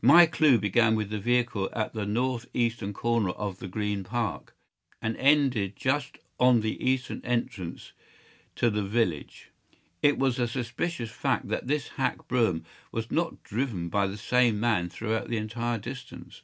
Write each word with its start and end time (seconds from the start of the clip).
My 0.00 0.24
clue 0.24 0.56
began 0.56 0.96
with 0.96 1.10
the 1.10 1.18
vehicle 1.18 1.68
at 1.74 1.92
the 1.92 2.06
north 2.06 2.46
eastern 2.54 2.94
corner 2.94 3.28
of 3.32 3.58
the 3.58 3.68
Green 3.68 4.04
Park, 4.04 4.56
and 5.02 5.18
ended 5.18 5.76
just 5.76 6.16
on 6.40 6.62
the 6.62 6.82
eastern 6.82 7.20
entrance 7.24 7.92
to 8.56 8.70
the 8.70 8.82
village 8.82 9.50
of——. 9.70 9.76
It 10.08 10.18
was 10.18 10.38
a 10.38 10.48
suspicious 10.48 11.10
fact 11.10 11.48
that 11.48 11.66
this 11.66 11.88
hack 12.00 12.26
brougham 12.26 12.64
was 12.90 13.10
not 13.10 13.42
driven 13.42 13.90
by 13.90 14.06
the 14.06 14.16
same 14.16 14.58
man 14.58 14.88
throughout 14.88 15.28
the 15.28 15.36
entire 15.36 15.76
distance. 15.76 16.40